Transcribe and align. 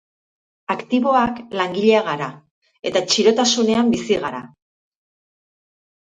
Aktiboak, 0.75 1.41
langileak 1.59 2.07
gara, 2.07 2.29
eta 2.91 3.03
txirotasunean 3.11 3.91
bizi 3.97 4.17
gara! 4.25 4.41